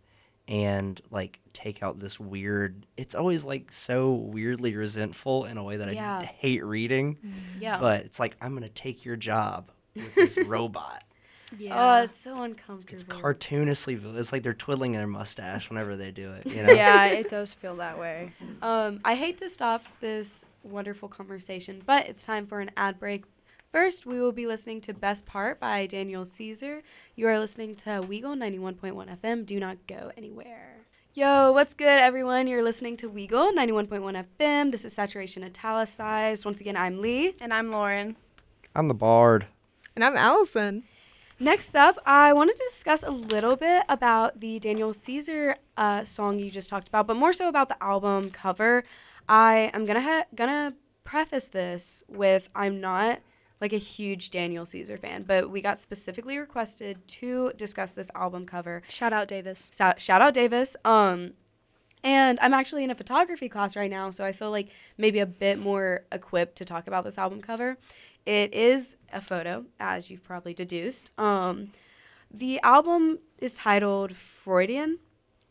[0.48, 5.76] and like take out this weird it's always like so weirdly resentful in a way
[5.76, 6.18] that Yeah.
[6.18, 7.18] I hate reading,
[7.60, 7.78] Yeah.
[7.78, 11.04] but it's like I'm going to take your job with this robot.
[11.58, 11.98] Yeah.
[11.98, 12.94] Oh, it's so uncomfortable.
[12.94, 16.72] It's cartoonishly it's like they're twiddling their mustache whenever they do it, you know.
[16.72, 18.32] yeah, it does feel that way.
[18.60, 23.24] Um, I hate to stop this wonderful conversation, but it's time for an ad break.
[23.70, 26.82] First, we will be listening to Best Part by Daniel Caesar.
[27.14, 29.44] You are listening to Weagle 91.1 FM.
[29.44, 30.76] Do not go anywhere.
[31.12, 32.46] Yo, what's good, everyone?
[32.46, 34.70] You're listening to Weagle 91.1 FM.
[34.70, 36.46] This is Saturation Italicized.
[36.46, 37.34] Once again, I'm Lee.
[37.42, 38.16] And I'm Lauren.
[38.74, 39.48] I'm the bard.
[39.94, 40.84] And I'm Allison.
[41.38, 46.38] Next up, I wanted to discuss a little bit about the Daniel Caesar uh, song
[46.38, 48.82] you just talked about, but more so about the album cover.
[49.28, 50.72] I am gonna ha- gonna
[51.04, 53.20] preface this with I'm not
[53.60, 58.46] like a huge Daniel Caesar fan, but we got specifically requested to discuss this album
[58.46, 58.82] cover.
[58.88, 59.70] Shout out Davis.
[59.74, 60.76] Shout, shout out Davis.
[60.84, 61.32] Um,
[62.04, 65.26] and I'm actually in a photography class right now, so I feel like maybe a
[65.26, 67.76] bit more equipped to talk about this album cover.
[68.24, 71.10] It is a photo, as you've probably deduced.
[71.18, 71.72] Um,
[72.30, 74.98] the album is titled Freudian,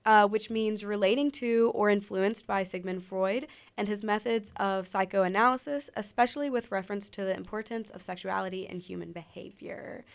[0.08, 5.90] uh, which means relating to or influenced by Sigmund Freud and his methods of psychoanalysis,
[5.98, 10.06] especially with reference to the importance of sexuality and human behavior.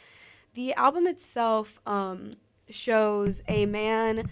[0.55, 2.37] The album itself um,
[2.71, 4.31] shows a man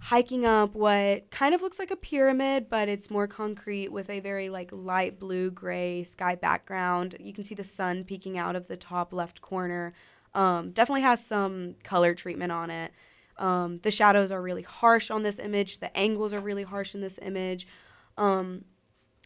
[0.00, 4.20] hiking up what kind of looks like a pyramid, but it's more concrete with a
[4.20, 7.16] very like light blue gray sky background.
[7.18, 9.94] You can see the sun peeking out of the top left corner.
[10.34, 12.92] Um, definitely has some color treatment on it.
[13.38, 15.78] Um, the shadows are really harsh on this image.
[15.78, 17.66] The angles are really harsh in this image.
[18.16, 18.64] Um,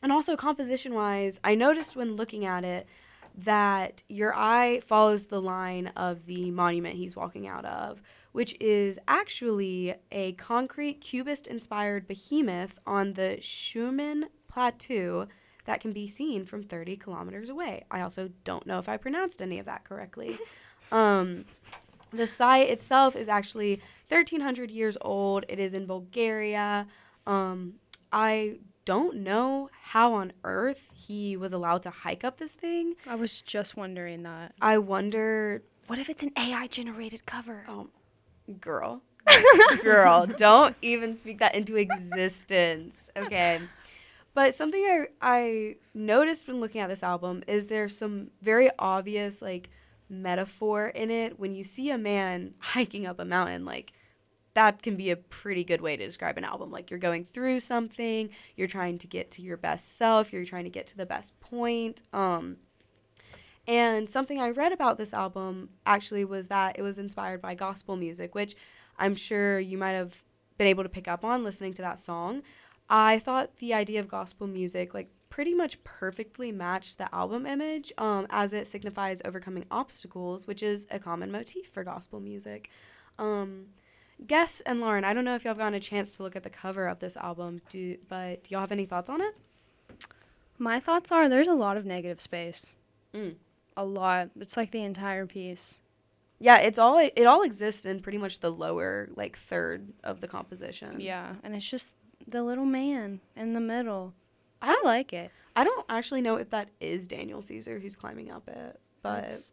[0.03, 2.87] and also composition wise, I noticed when looking at it
[3.35, 8.98] that your eye follows the line of the monument he's walking out of, which is
[9.09, 15.29] actually a concrete cubist inspired behemoth on the Shumen Plateau
[15.64, 17.85] that can be seen from 30 kilometers away.
[17.90, 20.38] I also don't know if I pronounced any of that correctly.
[20.92, 21.44] um,
[22.12, 23.81] the site itself is actually
[24.12, 25.44] 1300 years old.
[25.48, 26.87] It is in Bulgaria.
[27.27, 27.75] Um,
[28.12, 32.94] I don't know how on earth he was allowed to hike up this thing.
[33.07, 34.55] I was just wondering that.
[34.61, 37.64] I wonder, What if it's an AI generated cover?
[37.68, 37.88] oh,
[38.61, 39.03] girl,
[39.83, 43.61] girl, don't even speak that into existence, okay?
[44.35, 49.40] But something I, I noticed when looking at this album is there's some very obvious
[49.42, 49.70] like
[50.09, 51.38] metaphor in it.
[51.38, 53.92] When you see a man hiking up a mountain, like
[54.55, 56.71] that can be a pretty good way to describe an album.
[56.71, 60.65] Like you're going through something, you're trying to get to your best self, you're trying
[60.65, 62.03] to get to the best point.
[62.12, 62.59] Um,
[63.67, 67.97] and something I read about this album actually was that it was inspired by gospel
[67.97, 68.57] music, which
[68.99, 70.23] I'm sure you might have
[70.59, 72.43] been able to pick up on listening to that song.
[72.91, 77.91] I thought the idea of gospel music like pretty much perfectly matched the album image
[77.97, 82.69] um, as it signifies overcoming obstacles, which is a common motif for gospel music.
[83.19, 83.69] Um,
[84.26, 86.42] Guess and Lauren, I don't know if y'all have gotten a chance to look at
[86.42, 89.35] the cover of this album, do but do y'all have any thoughts on it?
[90.58, 92.72] My thoughts are there's a lot of negative space.
[93.14, 93.37] Mm.
[93.76, 94.30] A lot.
[94.38, 95.80] It's like the entire piece.
[96.38, 100.28] Yeah, it's all it all exists in pretty much the lower like third of the
[100.28, 101.00] composition.
[101.00, 101.94] Yeah, and it's just
[102.26, 104.14] the little man in the middle.
[104.61, 105.30] I don't- like it.
[105.56, 109.52] I don't actually know if that is Daniel Caesar who's climbing up it, but It's-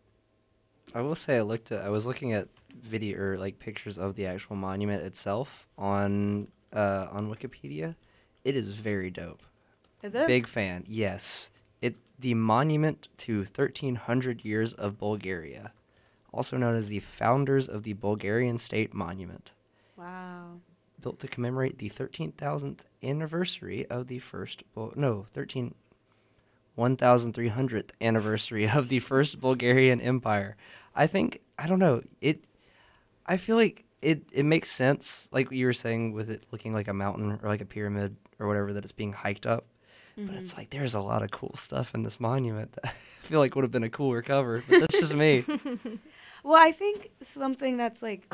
[0.93, 2.47] I will say I looked at I was looking at
[2.81, 7.95] video or like pictures of the actual monument itself on uh, on Wikipedia.
[8.43, 9.43] It is very dope.
[10.03, 10.27] is it?
[10.27, 10.83] Big fan.
[10.87, 11.51] Yes.
[11.81, 15.73] It the monument to 1300 years of Bulgaria,
[16.33, 19.51] also known as the founders of the Bulgarian state monument,
[19.97, 20.59] Wow.
[21.01, 25.75] built to commemorate the 13,000th anniversary of the first Bul- no, 13
[26.77, 30.55] 1300th anniversary of the first Bulgarian empire.
[30.95, 32.43] I think I don't know, it
[33.25, 36.87] I feel like it it makes sense like you were saying with it looking like
[36.87, 39.65] a mountain or like a pyramid or whatever that it's being hiked up.
[40.17, 43.39] But it's like there's a lot of cool stuff in this monument that I feel
[43.39, 44.61] like would have been a cooler cover.
[44.67, 45.45] But that's just me.
[46.43, 48.31] Well, I think something that's like,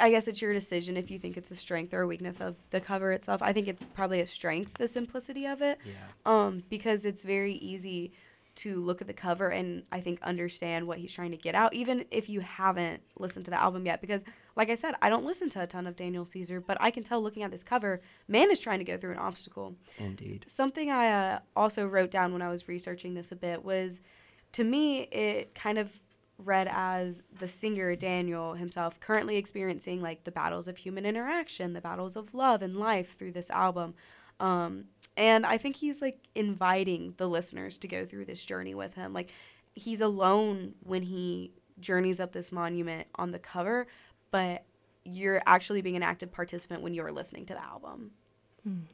[0.00, 2.56] I guess it's your decision if you think it's a strength or a weakness of
[2.70, 3.42] the cover itself.
[3.42, 5.92] I think it's probably a strength, the simplicity of it, yeah.
[6.26, 8.12] um, because it's very easy
[8.54, 11.74] to look at the cover and I think understand what he's trying to get out,
[11.74, 14.00] even if you haven't listened to the album yet.
[14.00, 14.24] Because,
[14.56, 17.02] like I said, I don't listen to a ton of Daniel Caesar, but I can
[17.02, 19.76] tell looking at this cover, man is trying to go through an obstacle.
[19.98, 20.44] Indeed.
[20.46, 24.02] Something I uh, also wrote down when I was researching this a bit was
[24.52, 25.90] to me, it kind of
[26.38, 31.80] read as the singer Daniel himself currently experiencing like the battles of human interaction, the
[31.80, 33.94] battles of love and life through this album.
[34.40, 34.86] Um,
[35.16, 39.12] and I think he's like inviting the listeners to go through this journey with him.
[39.12, 39.32] Like
[39.74, 43.86] he's alone when he journeys up this monument on the cover,
[44.30, 44.64] but
[45.04, 48.12] you're actually being an active participant when you're listening to the album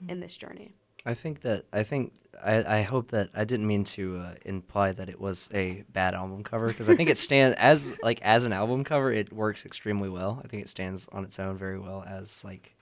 [0.09, 0.73] in this journey.
[1.05, 4.93] I think that I think I, I hope that I didn't mean to uh, imply
[4.93, 8.45] that it was a bad album cover because I think it stands as like as
[8.45, 10.41] an album cover it works extremely well.
[10.45, 12.75] I think it stands on its own very well as like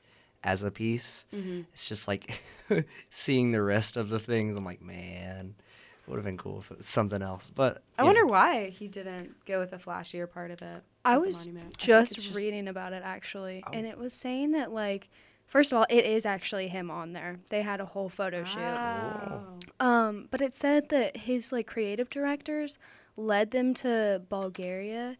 [0.46, 1.26] as a piece.
[1.34, 1.62] Mm-hmm.
[1.72, 2.42] It's just like
[3.10, 4.56] seeing the rest of the things.
[4.56, 5.54] I'm like, man,
[6.06, 7.50] it would have been cool if it was something else.
[7.54, 10.82] But I wonder know, why he didn't go with the flashier part of it.
[11.04, 11.74] I was monument.
[11.80, 13.70] I just, just- reading about it actually, Oh.
[13.72, 15.08] and it was saying that like,
[15.46, 17.38] first of all, it is actually him on there.
[17.50, 18.60] They had a whole photo shoot.
[18.60, 19.42] Wow.
[19.80, 22.78] Um, but it said that his like creative directors
[23.16, 25.16] led them to Bulgaria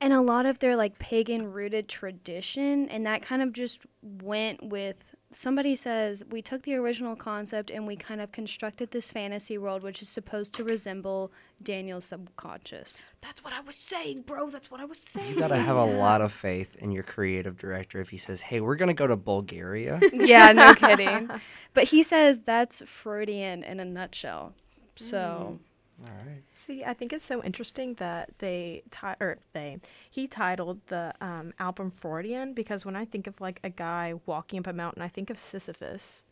[0.00, 4.62] and a lot of their like pagan rooted tradition and that kind of just went
[4.62, 9.58] with somebody says we took the original concept and we kind of constructed this fantasy
[9.58, 11.32] world which is supposed to resemble
[11.62, 13.10] Daniel's subconscious.
[13.20, 14.50] That's what I was saying, bro.
[14.50, 15.34] That's what I was saying.
[15.34, 18.60] you gotta have a lot of faith in your creative director if he says, "Hey,
[18.60, 21.30] we're gonna go to Bulgaria." yeah, no kidding.
[21.74, 24.54] But he says that's Freudian in a nutshell.
[24.96, 25.65] So, mm.
[26.00, 26.42] All right.
[26.54, 29.78] See, I think it's so interesting that they ti- or they
[30.10, 34.58] he titled the um, album Freudian because when I think of like a guy walking
[34.58, 36.22] up a mountain, I think of Sisyphus,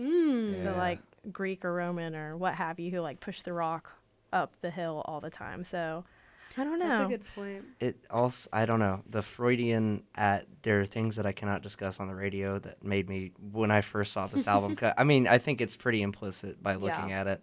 [0.00, 0.56] Mm.
[0.56, 0.72] Yeah.
[0.72, 0.98] the like
[1.30, 3.94] Greek or Roman or what have you, who like pushed the rock
[4.32, 5.62] up the hill all the time.
[5.64, 6.04] So
[6.56, 6.88] I don't know.
[6.88, 7.64] That's a good point.
[7.80, 11.98] it also i don't know the freudian at there are things that i cannot discuss
[11.98, 14.76] on the radio that made me when i first saw this album.
[14.98, 17.20] i mean i think it's pretty implicit by looking Yeah.
[17.22, 17.42] at it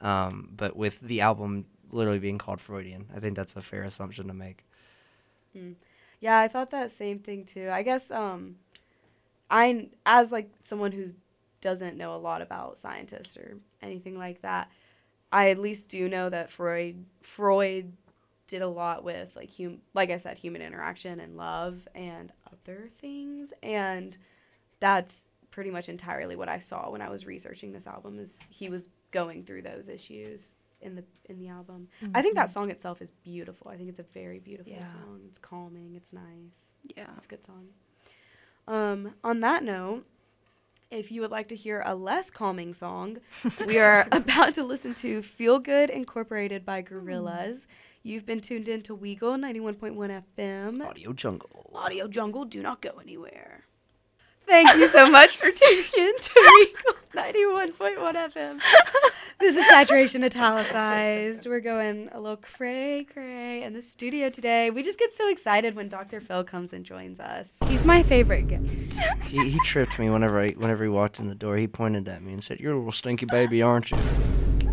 [0.00, 4.28] um, but with the album literally being called freudian i think that's a fair assumption
[4.28, 4.64] to make.
[6.20, 7.68] Yeah, I thought that same thing too.
[7.70, 8.56] I guess um,
[9.50, 11.10] I as like someone who
[11.60, 14.70] doesn't know a lot about scientists or anything like that,
[15.32, 17.92] I at least do know that Freud Freud
[18.46, 22.90] did a lot with like hum like I said human interaction and love and other
[23.00, 23.52] things.
[23.62, 24.16] And
[24.78, 28.68] that's pretty much entirely what I saw when I was researching this album is he
[28.68, 31.88] was going through those issues in the in the album.
[32.14, 33.68] I think that song itself is beautiful.
[33.70, 34.84] I think it's a very beautiful Yeah.
[34.84, 35.20] song.
[35.28, 36.72] It's calming, it's nice.
[36.96, 37.06] yeah.
[37.16, 37.68] It's a good song.
[38.66, 40.04] Um, on that note,
[40.90, 43.18] if you would like to hear a less calming song,
[43.66, 47.66] we are about to listen to Feel Good Incorporated by Gorillaz.
[48.02, 50.84] You've been tuned in to Weagle 91.1 FM.
[50.86, 51.70] Audio Jungle.
[51.74, 53.59] Audio Jungle, do not go anywhere.
[54.50, 56.66] Thank you so much for tuning in to
[57.14, 58.60] Weagle 91.1 FM.
[59.38, 61.46] This is Saturation Italicized.
[61.46, 64.70] We're going a little cray cray in the studio today.
[64.70, 66.18] We just get so excited when Dr.
[66.18, 67.60] Phil comes and joins us.
[67.68, 68.98] He's my favorite guest.
[69.22, 71.56] He, he tripped me whenever I whenever he walked in the door.
[71.56, 73.98] He pointed at me and said, "You're a little stinky baby, aren't you?"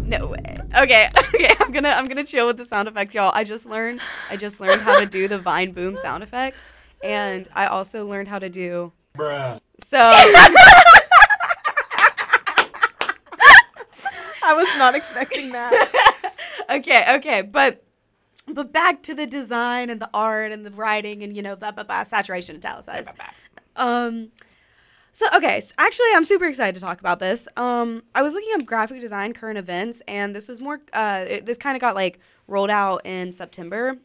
[0.02, 0.58] No way.
[0.76, 1.54] Okay, okay.
[1.60, 3.32] I'm gonna I'm gonna chill with the sound effect, y'all.
[3.36, 6.64] I just learned I just learned how to do the Vine Boom sound effect,
[7.04, 8.92] and I also learned how to do.
[9.16, 9.60] Bruh.
[9.84, 10.00] So
[14.44, 16.34] I was not expecting that.
[16.70, 17.84] okay, okay, but
[18.48, 21.72] but back to the design and the art and the writing and you know blah
[21.72, 23.10] blah blah saturation italicized.
[23.76, 24.32] Um,
[25.12, 27.48] so okay, so actually I'm super excited to talk about this.
[27.58, 30.80] Um, I was looking up graphic design current events, and this was more.
[30.94, 33.98] Uh, it, this kind of got like rolled out in September,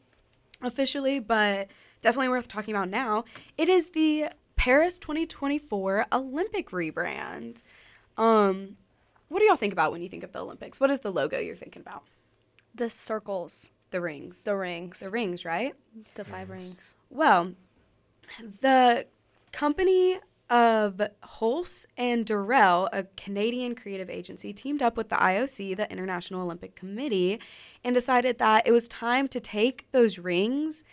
[0.61, 1.69] officially, but
[2.01, 3.25] definitely worth talking about now.
[3.57, 7.63] It is the Paris 2024 Olympic rebrand.
[8.17, 8.77] Um,
[9.29, 10.79] what do y'all think about when you think of the Olympics?
[10.81, 12.05] What is the logo you're thinking about?
[12.75, 14.45] The circles, The rings.
[14.45, 15.75] the rings, The rings, right?
[16.15, 16.95] the five rings.
[17.11, 17.53] Well,
[18.61, 19.07] the
[19.53, 25.91] company of Hulse and Durrell, a Canadian creative agency, teamed up with the IOC, the
[25.91, 27.41] International Olympic Committee,
[27.83, 30.85] and decided that it was time to take those rings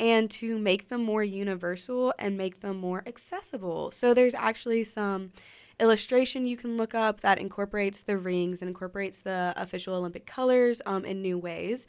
[0.00, 3.92] and to make them more universal and make them more accessible.
[3.92, 5.30] So there's actually some
[5.78, 10.80] illustration you can look up that incorporates the rings and incorporates the official Olympic colors
[10.86, 11.86] um, in new ways.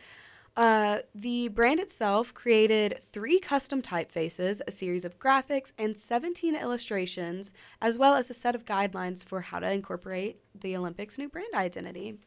[0.57, 7.53] Uh, the brand itself created three custom typefaces, a series of graphics, and 17 illustrations,
[7.81, 11.53] as well as a set of guidelines for how to incorporate the Olympics' new brand
[11.53, 12.17] identity.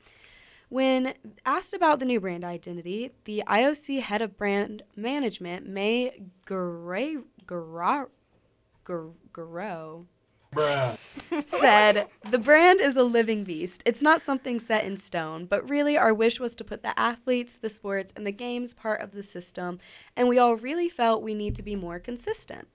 [0.74, 1.14] When
[1.46, 8.08] asked about the new brand identity, the IOC head of brand management, May Garro, Garro
[10.52, 10.98] Bruh.
[11.46, 13.84] said, The brand is a living beast.
[13.86, 17.56] It's not something set in stone, but really our wish was to put the athletes,
[17.56, 19.78] the sports, and the games part of the system,
[20.16, 22.66] and we all really felt we need to be more consistent.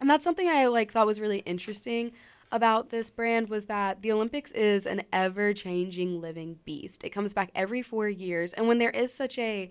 [0.00, 2.12] And that's something I like thought was really interesting
[2.52, 7.04] about this brand was that the Olympics is an ever-changing living beast.
[7.04, 9.70] It comes back every 4 years, and when there is such a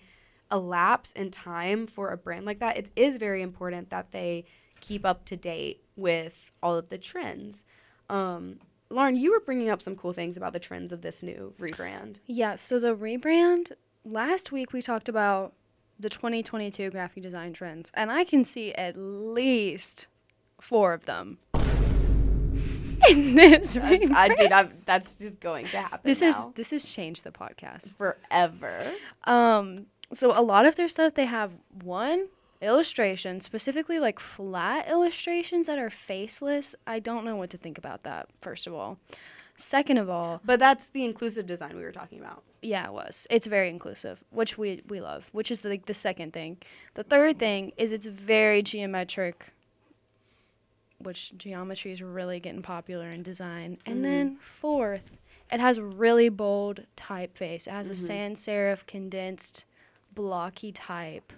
[0.52, 4.46] a lapse in time for a brand like that, it is very important that they
[4.82, 7.66] keep up to date with all of the trends.
[8.10, 8.60] Um,
[8.90, 12.18] Lauren, you were bringing up some cool things about the trends of this new rebrand.
[12.28, 13.72] Yeah, so the rebrand,
[14.06, 15.54] last week we talked about
[16.00, 20.08] the 2022 graphic design trends, and I can see at least
[20.62, 21.40] four of them
[23.10, 24.52] in this That's, I did.
[24.52, 26.00] I'm, that's just going to happen.
[26.04, 27.98] This is this has changed the podcast.
[27.98, 28.94] forever.
[29.26, 31.52] Um, so a lot of their stuff they have
[31.84, 32.28] one
[32.62, 36.76] illustration, specifically like flat illustrations that are faceless.
[36.88, 38.30] I don't know what to think about that.
[38.42, 38.98] First of all,
[39.58, 42.44] second of all, But that's the inclusive design we were talking about.
[42.62, 43.28] yeah, it was.
[43.30, 45.30] It's very inclusive, which we we love.
[45.32, 46.58] Which is the, like the second thing.
[46.96, 49.53] The third thing is it's very geometric.
[51.04, 53.78] Which geometry is really getting popular in design.
[53.86, 55.20] And then fourth,
[55.52, 57.68] it has a really bold typeface.
[57.68, 59.66] It has a sans serif condensed
[60.13, 61.34] blocky type,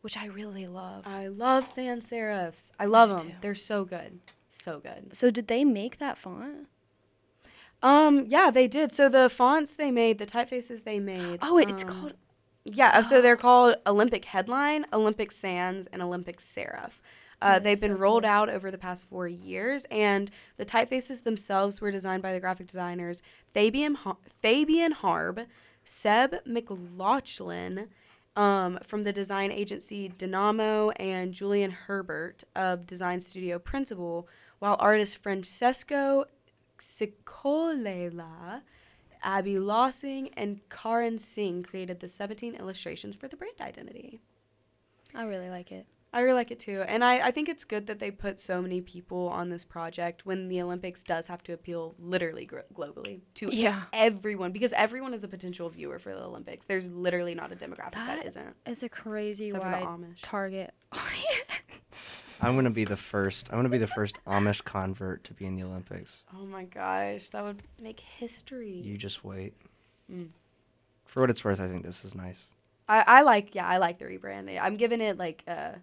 [0.00, 1.06] which I really love.
[1.06, 2.70] I love sans serifs.
[2.78, 3.32] I love them.
[3.40, 5.16] They're so good, so good.
[5.16, 6.68] so did they make that font?
[7.82, 8.92] Um, yeah, they did.
[8.92, 11.40] So the fonts they made, the typefaces they made.
[11.42, 12.12] Oh, it, it's um, called
[12.64, 17.00] Yeah, so they're called Olympic Headline, Olympic Sans, and Olympic Serif.
[17.42, 18.30] Uh, they've been so rolled cool.
[18.30, 22.66] out over the past four years, and the typefaces themselves were designed by the graphic
[22.66, 25.42] designers Fabian Har- Fabian Harb,
[25.84, 27.88] Seb McLaughlin
[28.36, 34.28] um, from the design agency Dinamo, and Julian Herbert of Design Studio Principal,
[34.58, 36.26] while artist Francesco
[36.78, 38.62] Ciccolella
[39.22, 44.20] Abbey Lossing and Karan Singh created the 17 illustrations for the brand identity.
[45.14, 45.86] I really like it.
[46.14, 46.82] I really like it too.
[46.82, 50.26] And I, I think it's good that they put so many people on this project
[50.26, 53.84] when the Olympics does have to appeal literally gro- globally to Yeah.
[53.94, 56.66] everyone because everyone is a potential viewer for the Olympics.
[56.66, 58.56] There's literally not a demographic that, That- isn't.
[58.66, 60.18] It's a crazy Except for the wide Amish.
[60.20, 62.38] target audience.
[62.42, 63.48] I'm gonna be the first.
[63.50, 66.24] I'm gonna be the first Amish convert to be in the Olympics.
[66.36, 68.72] Oh my gosh, that would make history.
[68.84, 69.54] You just wait.
[70.12, 70.30] Mm.
[71.06, 72.48] For what it's worth, I think this is nice.
[72.88, 74.58] I, I like, yeah, I like the rebrand.
[74.60, 75.76] I'm giving it like a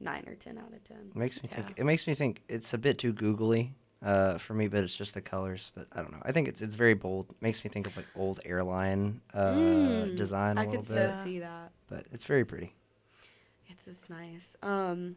[0.00, 0.96] 9 or 10 out of 10.
[1.14, 1.56] It makes me Yeah.
[1.64, 1.78] think.
[1.78, 5.14] It makes me think it's a bit too googly uh, for me, but it's just
[5.14, 5.72] the colors.
[5.74, 6.22] But I don't know.
[6.22, 7.34] I think it's it's very bold.
[7.40, 11.14] makes me think of like old airline uh, Mm, design a I little could bit.
[11.16, 11.72] so see that.
[11.88, 12.74] but it's very pretty.
[13.68, 14.56] It's just nice.
[14.62, 15.16] Um,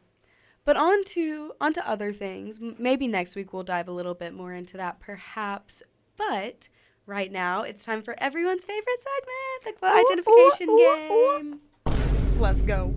[0.63, 2.59] but on to on to other things.
[2.61, 5.83] M- maybe next week we'll dive a little bit more into that, perhaps.
[6.17, 6.69] But
[7.05, 12.39] right now it's time for everyone's favorite segment, the quote identification game.
[12.39, 12.93] Let's go.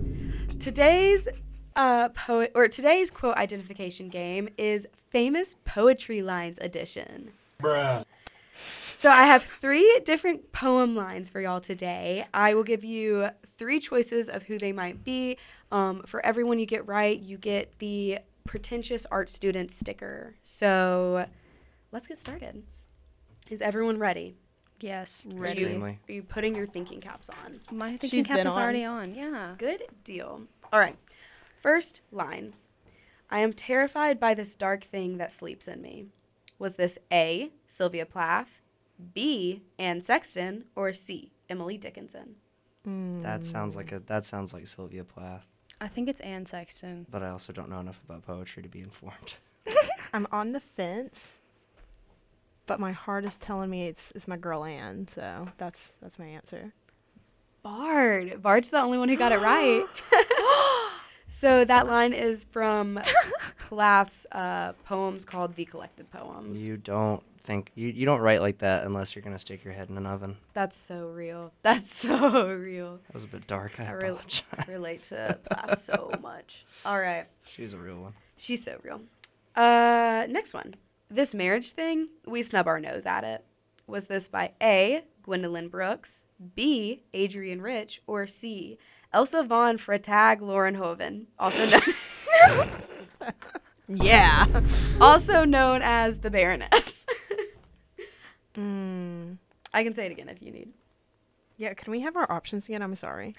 [0.59, 1.27] Today's
[1.75, 7.31] uh poet or today's quote identification game is famous poetry lines edition.
[7.61, 8.05] Bruh.
[8.53, 12.25] So I have three different poem lines for y'all today.
[12.33, 15.37] I will give you three choices of who they might be.
[15.71, 20.35] Um, for everyone you get right, you get the pretentious art student sticker.
[20.43, 21.25] So
[21.91, 22.63] let's get started.
[23.49, 24.35] Is everyone ready?
[24.81, 25.25] Yes.
[25.31, 25.61] Ready.
[25.61, 25.99] Extremely.
[26.07, 27.59] Are you putting your thinking caps on?
[27.71, 28.61] My thinking She's cap is on.
[28.61, 29.15] already on.
[29.15, 29.55] Yeah.
[29.57, 30.41] Good deal.
[30.73, 30.95] All right.
[31.61, 32.55] First line
[33.29, 36.07] I am terrified by this dark thing that sleeps in me.
[36.57, 38.61] Was this A, Sylvia Plath,
[39.13, 42.35] B, Anne Sexton, or C, Emily Dickinson?
[42.83, 45.45] That sounds like a that sounds like Sylvia Plath,
[45.79, 47.05] I think it's Anne Sexton.
[47.11, 49.35] but I also don't know enough about poetry to be informed.
[50.13, 51.41] I'm on the fence,
[52.65, 55.07] but my heart is telling me it's it's my girl Anne.
[55.07, 56.73] So that's that's my answer.
[57.61, 58.41] Bard.
[58.41, 59.85] Bard's the only one who got it right.
[61.33, 62.99] so that line is from
[63.69, 66.67] Plath's uh, poems called The Collected Poems.
[66.67, 69.89] You don't think you, you don't write like that unless you're gonna stick your head
[69.89, 70.37] in an oven.
[70.53, 71.53] That's so real.
[71.63, 72.99] That's so real.
[73.07, 73.79] That was a bit dark.
[73.79, 74.43] I I re- apologize.
[74.67, 76.65] relate to Plath so much.
[76.85, 77.25] All right.
[77.47, 78.13] She's a real one.
[78.37, 79.01] She's so real.
[79.55, 80.75] Uh, next one.
[81.09, 83.43] This marriage thing, we snub our nose at it.
[83.87, 86.23] Was this by A, Gwendolyn Brooks,
[86.55, 88.77] B, Adrienne Rich, or C,
[89.13, 92.67] Elsa von Freytag-Loringhoven, also known,
[93.87, 94.45] Yeah.
[95.01, 97.05] also known as the Baroness?
[98.55, 99.37] mm.
[99.73, 100.69] I can say it again if you need.
[101.57, 101.73] Yeah.
[101.73, 102.81] Can we have our options again?
[102.81, 103.33] I'm sorry.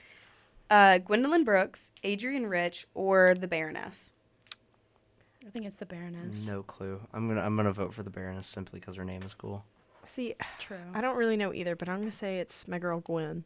[0.70, 4.12] Uh, Gwendolyn Brooks, Adrienne Rich, or the Baroness?
[5.46, 6.46] I think it's the Baroness.
[6.48, 7.00] No clue.
[7.12, 9.64] I'm gonna I'm gonna vote for the Baroness simply because her name is cool.
[10.04, 10.76] See, True.
[10.94, 13.44] I don't really know either, but I'm gonna say it's my girl Gwen.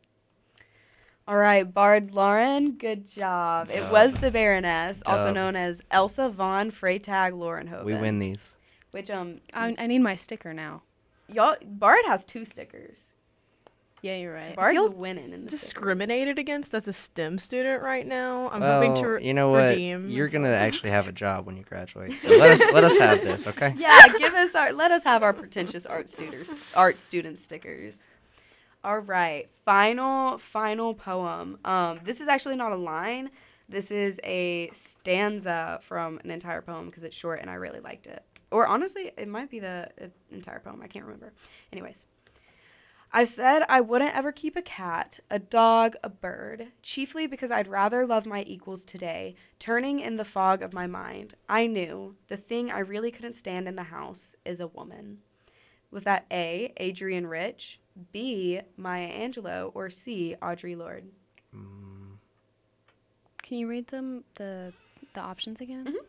[1.29, 3.69] All right, Bard Lauren, good job.
[3.73, 7.85] It was the Baroness, also known as Elsa von Freytag-Loringhoven.
[7.85, 8.53] We win these.
[8.93, 10.83] Which um, I, I need my sticker now.
[11.29, 13.15] y'all Bard has two stickers.
[14.03, 14.55] Yeah, you're right.
[14.55, 18.49] Bard's feels winning in the Discriminated against as a STEM student right now.
[18.51, 19.71] I'm well, hoping to re- you know what?
[19.71, 20.09] redeem.
[20.09, 22.13] You're gonna actually have a job when you graduate.
[22.13, 23.75] So let us let us have this, okay?
[23.77, 28.07] Yeah, give us our let us have our pretentious art students art student stickers.
[28.87, 31.59] All right, final final poem.
[31.65, 33.31] Um, this is actually not a line.
[33.69, 38.07] This is a stanza from an entire poem because it's short and I really liked
[38.07, 38.23] it.
[38.53, 40.83] Or honestly, it might be the uh, entire poem.
[40.85, 41.33] I can't remember.
[41.73, 42.07] Anyways.
[43.13, 47.67] I've said I wouldn't ever keep a cat, a dog, a bird, chiefly because I'd
[47.67, 51.35] rather love my equals today, turning in the fog of my mind.
[51.49, 55.19] I knew the thing I really couldn't stand in the house is a woman.
[55.91, 57.81] Was that A, Adrienne Rich,
[58.13, 61.09] B, Maya Angelou, or C, Audre Lorde?
[61.55, 62.17] Mm.
[63.43, 64.73] Can you read them the
[65.15, 65.85] the options again?
[65.85, 66.05] Mm-hmm.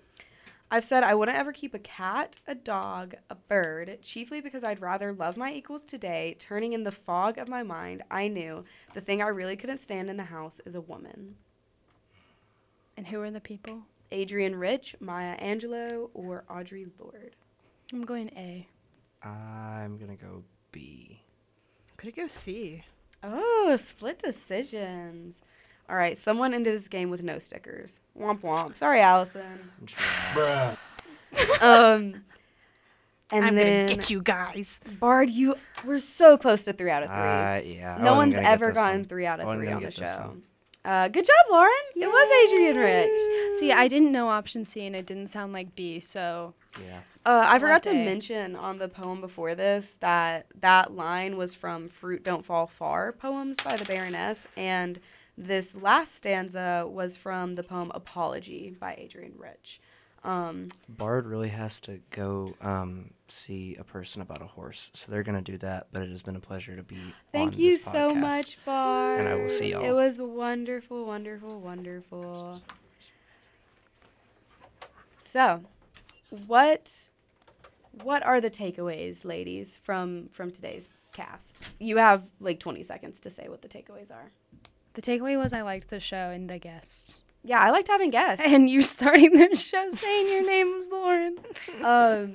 [0.69, 4.81] I've said I wouldn't ever keep a cat, a dog, a bird, chiefly because I'd
[4.81, 8.03] rather love my equals today, turning in the fog of my mind.
[8.11, 11.35] I knew the thing I really couldn't stand in the house is a woman.
[12.97, 13.83] And who are the people?
[14.11, 17.35] Adrienne Rich, Maya Angelou, or Audre Lorde.
[17.93, 18.67] I'm going A.
[19.25, 21.21] I'm gonna go B.
[21.97, 22.83] Could it go C?
[23.23, 25.41] Oh, split decisions.
[25.89, 28.01] All right, someone into this game with no stickers.
[28.17, 28.75] Womp womp.
[28.77, 29.71] Sorry, Allison.
[31.61, 32.23] Um,
[33.31, 34.79] and I'm then gonna get you guys.
[34.99, 37.17] Bard, you were so close to three out of three.
[37.17, 37.97] Uh, yeah.
[38.01, 39.05] No one's ever gotten one.
[39.05, 40.37] three out of wasn't three on the get this show.
[40.87, 40.95] One.
[40.95, 41.71] Uh, good job, Lauren.
[41.95, 43.59] It was Adrienne Rich.
[43.59, 45.99] See, I didn't know option C, and it didn't sound like B.
[45.99, 46.99] So Yeah.
[47.25, 51.89] Uh, I forgot to mention on the poem before this that that line was from
[51.89, 55.01] Fruit Don't Fall Far poems by the Baroness, and
[55.37, 59.81] this last stanza was from the poem Apology by Adrienne Rich.
[60.27, 65.23] Um, Bard really has to go um, see a person about a horse, so they're
[65.23, 65.87] gonna do that.
[65.93, 66.97] But it has been a pleasure to be.
[67.31, 69.19] thank on you this so much, Bard.
[69.21, 69.83] And I will see y'all.
[69.85, 72.61] It was wonderful, wonderful, wonderful.
[75.19, 75.61] So,
[76.45, 77.09] what
[78.03, 81.63] what are the takeaways, ladies, from from today's cast?
[81.79, 84.31] You have like 20 seconds to say what the takeaways are.
[84.93, 87.19] the takeaway was I liked the show and the guest.
[87.47, 88.45] Yeah, I liked having guests.
[88.45, 91.37] And you starting the show saying your name was Lauren.
[91.83, 92.33] um,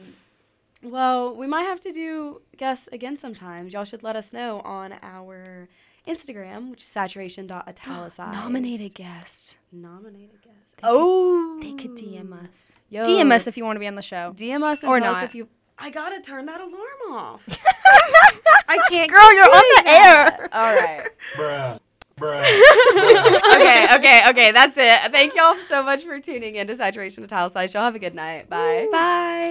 [0.83, 3.73] well, we might have to do guests again sometimes.
[3.73, 5.69] Y'all should let us know on our
[6.09, 8.33] Instagram, which is saturation.italicized.
[8.33, 9.59] Nominated guest.
[9.71, 10.57] Nominated guest.
[10.83, 11.59] Oh.
[11.61, 12.77] They could DM us.
[12.89, 14.33] Yo, DM us if you want to be on the show.
[14.37, 15.19] DM us and Or tell not.
[15.23, 15.47] us if you.
[15.79, 17.47] I gotta turn that alarm off.
[18.69, 19.11] I can't.
[19.11, 20.49] Girl, you're on the air.
[20.53, 21.09] All right.
[21.37, 21.81] Bruh.
[22.23, 22.41] Bruh.
[23.57, 24.53] okay, okay, okay.
[24.53, 25.13] That's it.
[25.13, 27.75] Thank y'all so much for tuning in to Saturation Italicized.
[27.75, 28.49] Y'all have a good night.
[28.49, 28.89] Bye.
[28.93, 29.43] Bye.